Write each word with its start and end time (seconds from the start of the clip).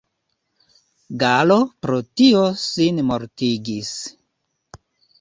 Gallo 1.25 1.59
pro 1.87 2.01
tio 2.21 2.43
sinmortigis. 2.65 3.97